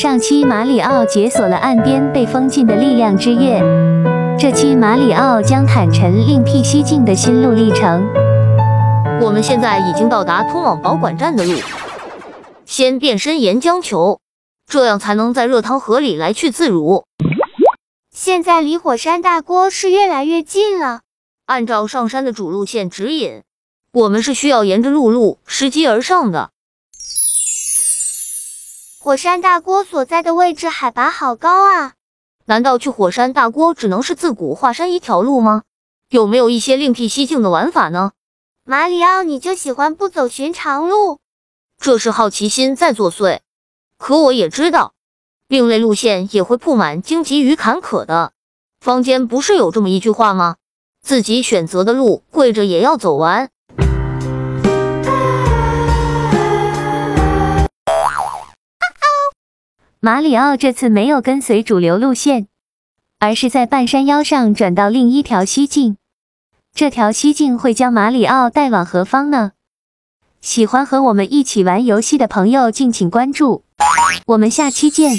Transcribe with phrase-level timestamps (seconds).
[0.00, 3.60] 上期马里奥解锁了岸边被封禁的力量之月，
[4.38, 8.06] 这期马里奥将坦陈另辟蹊径的心路历程。
[9.20, 11.52] 我们现在已经到达通往保管站的路，
[12.64, 14.20] 先变身岩浆球，
[14.68, 17.02] 这样才能在热汤河里来去自如。
[18.14, 21.00] 现在离火山大锅是越来越近了。
[21.46, 23.42] 按照上山的主路线指引，
[23.92, 26.50] 我们是需要沿着陆路拾级而上的。
[29.08, 31.94] 火山大锅所在的位置海拔好高啊！
[32.44, 35.62] 难道去火山大锅只能是自古华山一条路吗？
[36.10, 38.12] 有没有一些另辟蹊径的玩法呢？
[38.64, 41.20] 马里奥，你就喜欢不走寻常路？
[41.78, 43.38] 这是好奇心在作祟。
[43.96, 44.92] 可我也知道，
[45.46, 48.32] 另类路线也会铺满荆棘与坎坷的。
[48.78, 50.56] 坊间不是有这么一句话吗？
[51.00, 53.48] 自己选择的路，跪着也要走完。
[60.00, 62.46] 马里奥这次没有跟随主流路线，
[63.18, 65.96] 而是在半山腰上转到另一条西径。
[66.72, 69.52] 这条西径会将马里奥带往何方呢？
[70.40, 73.64] 喜欢和我们一起玩游戏的朋友，敬请关注。
[74.26, 75.16] 我们下期见。